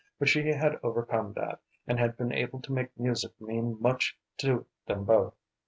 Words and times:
But 0.17 0.29
she 0.29 0.47
had 0.47 0.79
overcome 0.81 1.33
that, 1.33 1.59
and 1.85 1.99
had 1.99 2.17
been 2.17 2.31
able 2.31 2.59
to 2.61 2.73
make 2.73 2.89
music 2.99 3.39
mean 3.39 3.79
much 3.79 4.17
to 4.37 4.65
them 4.87 5.05
both. 5.05 5.35